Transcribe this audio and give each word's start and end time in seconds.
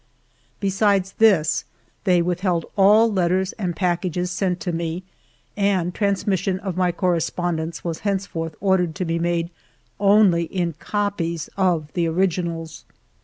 Besides 0.59 1.11
this, 1.19 1.63
they 2.05 2.23
with 2.23 2.39
held 2.39 2.65
all 2.75 3.13
letters 3.13 3.53
and 3.59 3.75
packages 3.75 4.31
sent 4.31 4.59
to 4.61 4.71
me; 4.71 5.03
and 5.55 5.93
transmission 5.93 6.59
of 6.61 6.75
my 6.75 6.91
correspondence 6.91 7.83
was 7.83 7.99
hence 7.99 8.25
forth 8.25 8.55
ordered 8.59 8.95
to 8.95 9.05
be 9.05 9.19
made 9.19 9.51
only 9.99 10.45
in 10.45 10.73
copies 10.79 11.51
of 11.55 11.93
the 11.93 12.07
originals. 12.07 12.83